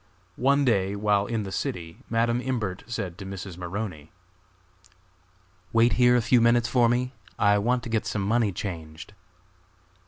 [0.41, 3.55] One day, while in the city, Madam Imbert said to Mrs.
[3.55, 4.11] Maroney:
[5.73, 9.13] "Wait here a few minutes for me, I want to get some money changed."